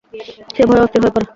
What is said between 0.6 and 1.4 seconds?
ভয়ে অস্থির হযে পড়ে।